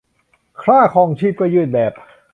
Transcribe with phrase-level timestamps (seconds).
[0.63, 1.93] ค่าครองชีพก็ยื่นแบบ